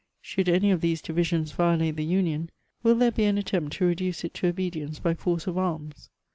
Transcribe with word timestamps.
Should 0.23 0.49
any 0.49 0.71
of 0.71 0.81
these 0.81 0.99
divisions 0.99 1.51
violate 1.51 1.95
the 1.95 2.03
union, 2.03 2.49
will 2.81 2.95
there 2.95 3.11
be 3.11 3.25
an 3.25 3.37
attempt 3.37 3.73
to 3.73 3.85
reduce 3.85 4.23
it 4.23 4.33
to 4.33 4.47
obedience 4.47 4.97
by 4.97 5.13
force 5.13 5.45
of 5.45 5.59
arras 5.59 6.09